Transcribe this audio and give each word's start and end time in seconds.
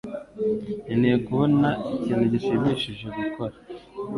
Nkeneye 0.85 1.17
kubona 1.25 1.69
ikintu 1.95 2.23
gishimishije 2.33 3.05
gukora. 3.17 3.55